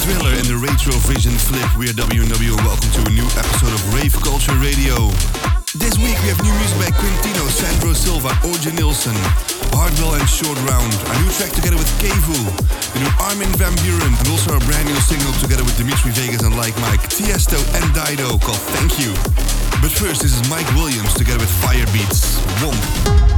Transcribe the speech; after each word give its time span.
Thriller 0.00 0.32
and 0.32 0.48
the 0.48 0.56
Retro 0.56 0.96
Vision 1.12 1.36
Flip. 1.36 1.68
We 1.76 1.84
are 1.84 1.92
WNW 1.92 2.56
and 2.56 2.64
welcome 2.64 2.88
to 2.96 3.00
a 3.04 3.12
new 3.12 3.28
episode 3.36 3.68
of 3.68 3.80
Rave 3.92 4.16
Culture 4.24 4.56
Radio. 4.56 5.12
This 5.76 6.00
week 6.00 6.16
we 6.24 6.32
have 6.32 6.40
new 6.40 6.56
music 6.56 6.78
by 6.80 6.90
Quintino, 6.96 7.44
Sandro 7.52 7.92
Silva, 7.92 8.32
Orja 8.48 8.72
Nilsson, 8.72 9.12
Hardwell 9.76 10.16
and 10.16 10.24
Short 10.24 10.56
Round, 10.64 10.88
a 10.88 11.14
new 11.20 11.28
track 11.36 11.52
together 11.52 11.76
with 11.76 11.90
Kevu, 12.00 12.40
the 12.96 13.00
new 13.04 13.12
Armin 13.28 13.52
Van 13.60 13.76
Buren, 13.84 14.16
and 14.16 14.26
also 14.32 14.56
a 14.56 14.62
brand 14.64 14.88
new 14.88 14.96
single 15.04 15.36
together 15.36 15.68
with 15.68 15.76
Dimitri 15.76 16.16
Vegas 16.16 16.48
and 16.48 16.56
Like 16.56 16.72
Mike, 16.80 17.04
Tiesto 17.12 17.60
and 17.76 17.84
Dido 17.92 18.40
called 18.40 18.64
Thank 18.80 18.96
You. 18.96 19.12
But 19.84 19.92
first 19.92 20.24
this 20.24 20.32
is 20.32 20.40
Mike 20.48 20.68
Williams 20.80 21.12
together 21.12 21.44
with 21.44 21.52
Firebeats, 21.60 22.40
Womp. 22.64 23.29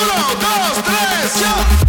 Uno, 0.00 0.34
dos, 0.40 0.82
tres, 0.84 1.40
ya. 1.40 1.81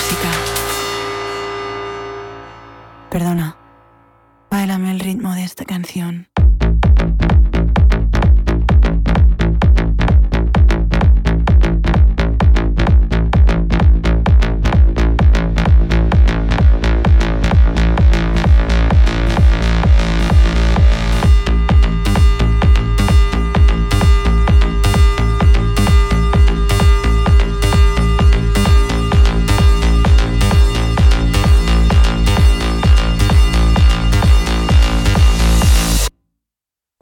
Música. 0.00 0.30
Perdona, 3.10 3.56
bailame 4.50 4.92
el 4.92 5.00
ritmo 5.00 5.34
de 5.34 5.44
esta 5.44 5.64
canción. 5.64 6.29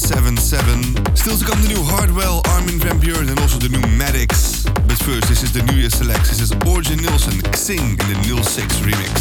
877. 0.00 1.14
Still 1.14 1.36
to 1.36 1.44
come 1.44 1.60
the 1.60 1.68
new 1.68 1.82
Hardwell, 1.82 2.40
Armin 2.48 2.80
Van 2.80 2.98
Buren, 2.98 3.28
and 3.28 3.38
also 3.38 3.58
the 3.58 3.68
new 3.68 3.86
Maddox. 3.98 4.64
But 4.64 4.96
first, 5.04 5.28
this 5.28 5.42
is 5.42 5.52
the 5.52 5.62
newest 5.64 5.98
select. 5.98 6.24
This 6.24 6.40
is 6.40 6.52
Origin 6.66 6.96
Nilsson, 7.02 7.36
Sing 7.52 7.90
in 7.90 7.96
the 8.08 8.40
06 8.42 8.80
remix. 8.80 9.19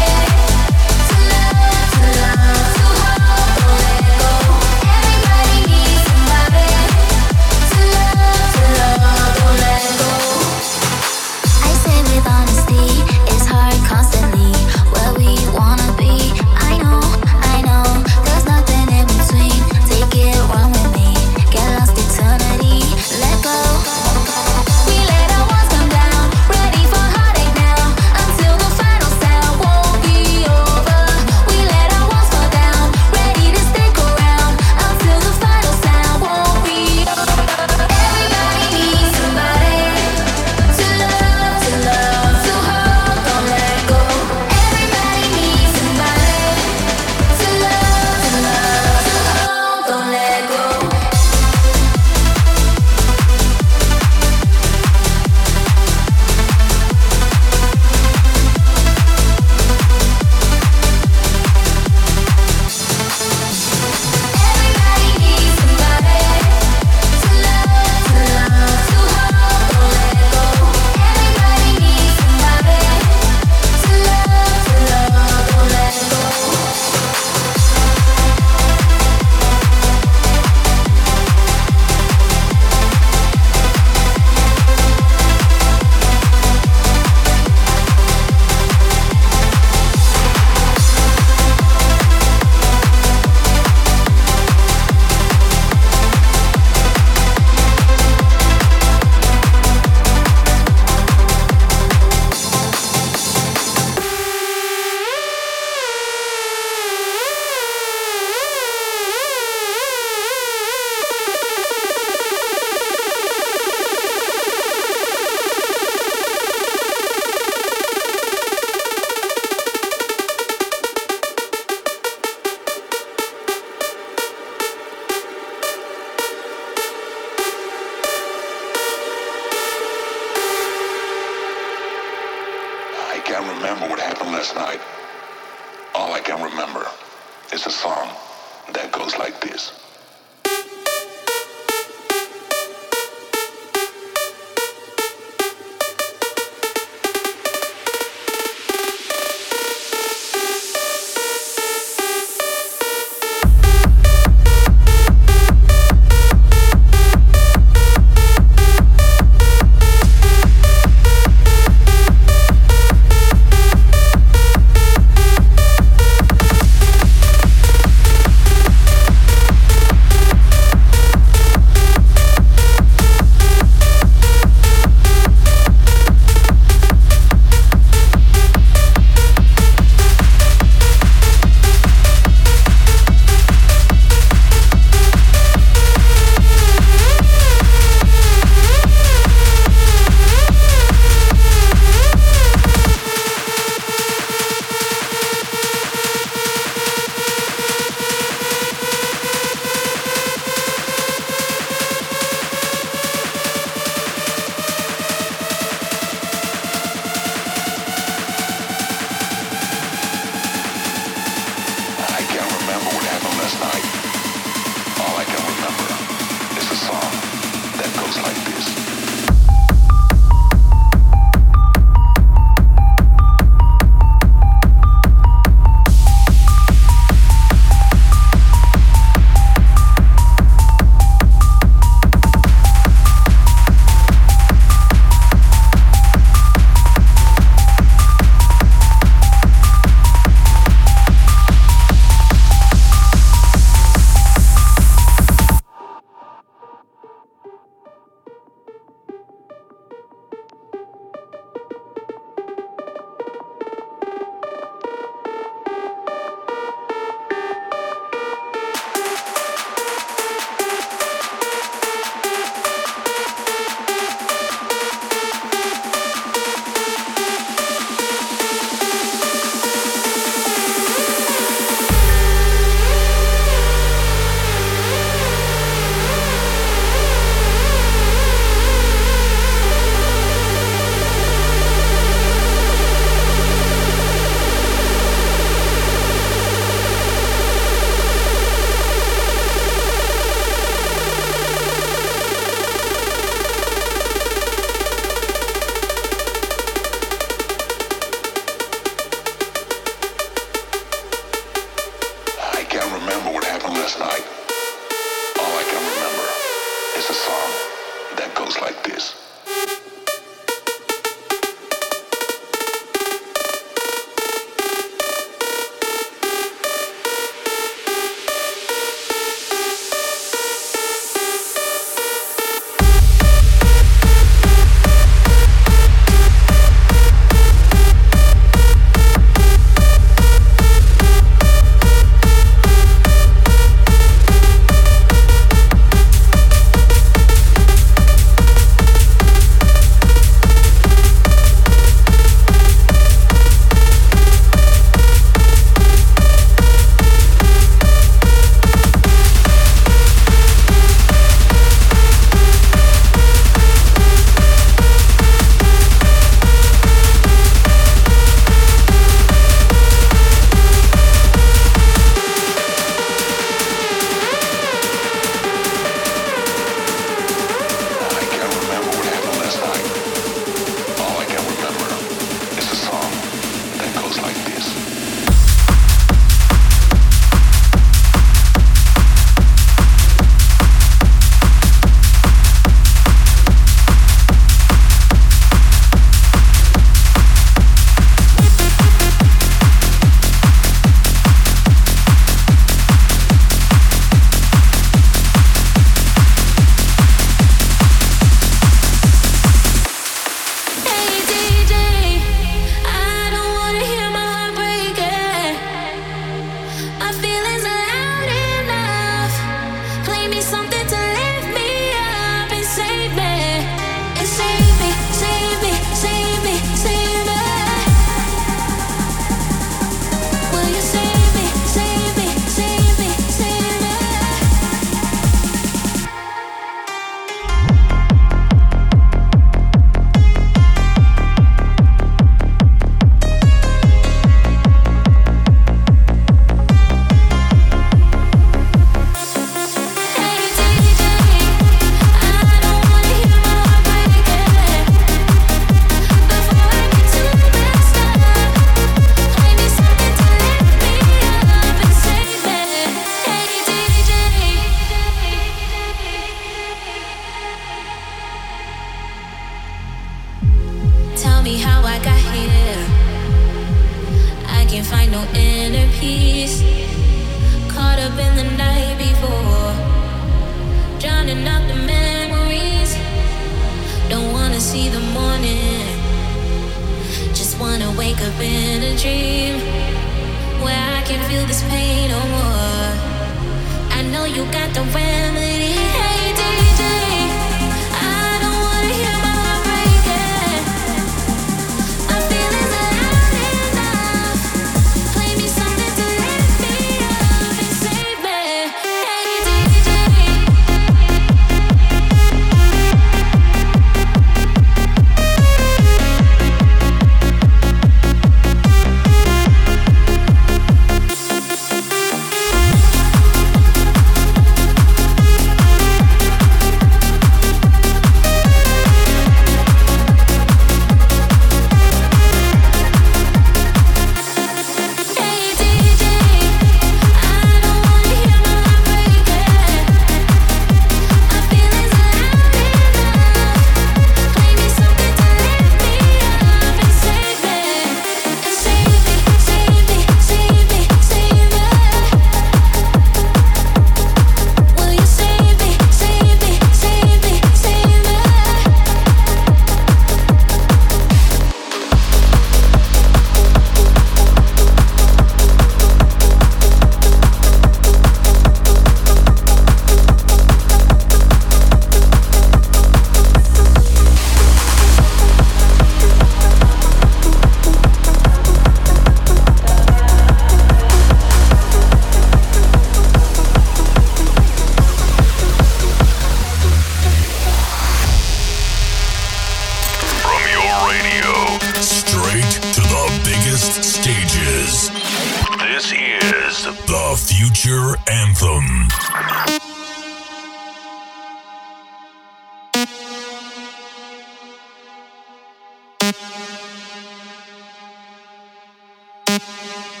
you 599.71 600.00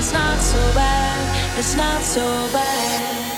it's 0.00 0.14
not 0.14 0.40
so 0.40 0.56
bad, 0.74 1.58
it's 1.58 1.76
not 1.76 2.00
so 2.00 2.48
bad. 2.54 3.30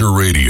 Radio. 0.00 0.47